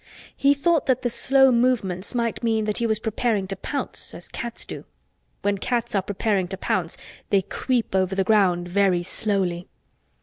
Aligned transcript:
He 0.35 0.55
thought 0.55 0.87
that 0.87 1.03
the 1.03 1.11
slow 1.11 1.51
movements 1.51 2.15
might 2.15 2.41
mean 2.41 2.65
that 2.65 2.79
he 2.79 2.87
was 2.87 2.97
preparing 2.99 3.45
to 3.49 3.55
pounce, 3.55 4.15
as 4.15 4.27
cats 4.29 4.65
do. 4.65 4.83
When 5.43 5.59
cats 5.59 5.93
are 5.93 6.01
preparing 6.01 6.47
to 6.47 6.57
pounce 6.57 6.97
they 7.29 7.43
creep 7.43 7.93
over 7.93 8.15
the 8.15 8.23
ground 8.23 8.67
very 8.67 9.03
slowly. 9.03 9.67